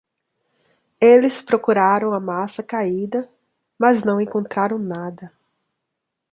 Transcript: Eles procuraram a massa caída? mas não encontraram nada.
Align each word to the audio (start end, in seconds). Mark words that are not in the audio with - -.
Eles 0.99 1.43
procuraram 1.43 2.11
a 2.15 2.19
massa 2.19 2.63
caída? 2.63 3.29
mas 3.77 4.03
não 4.03 4.19
encontraram 4.19 4.79
nada. 4.79 5.31